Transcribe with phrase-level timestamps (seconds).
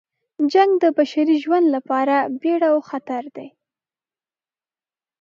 [0.51, 3.47] جنګ د بشري ژوند لپاره بیړه او خطر ده.